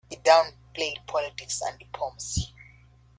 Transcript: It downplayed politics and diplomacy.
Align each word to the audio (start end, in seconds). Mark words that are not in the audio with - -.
It 0.09 0.23
downplayed 0.23 1.05
politics 1.05 1.61
and 1.61 1.77
diplomacy. 1.77 2.55